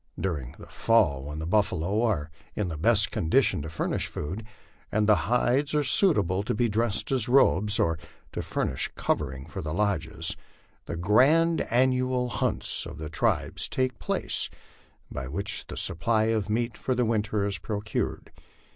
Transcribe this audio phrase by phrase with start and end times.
[0.19, 4.43] During the fall, when the buf faloes are in the best condition to furnish food,
[4.91, 7.99] and the hides are suitable to be dressed as robes, or
[8.31, 10.35] to furnish covering for the lodges,
[10.85, 14.49] the grand annual hunts of the tribes take place,
[15.11, 18.31] by which the supply of meat for the winter is pro cured.